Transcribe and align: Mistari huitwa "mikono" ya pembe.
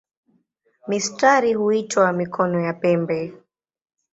Mistari 0.89 1.53
huitwa 1.53 2.13
"mikono" 2.13 2.59
ya 2.61 2.73
pembe. 2.73 3.33